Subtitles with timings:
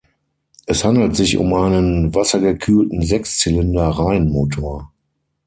[0.65, 4.91] Es handelt sich um einen wassergekühlten Sechszylinder-Reihenmotor.